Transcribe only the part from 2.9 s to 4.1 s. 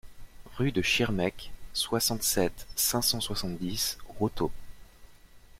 cent soixante-dix